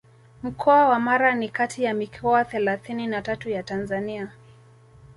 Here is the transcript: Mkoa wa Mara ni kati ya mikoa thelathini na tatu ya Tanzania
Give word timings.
Mkoa 0.43 0.89
wa 0.89 0.99
Mara 0.99 1.35
ni 1.35 1.49
kati 1.49 1.83
ya 1.83 1.93
mikoa 1.93 2.45
thelathini 2.45 3.07
na 3.07 3.21
tatu 3.21 3.49
ya 3.49 3.63
Tanzania 3.63 4.31